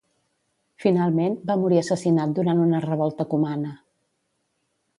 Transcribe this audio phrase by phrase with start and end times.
[0.85, 3.77] Finalment, va morir assassinat durant una revolta cumana.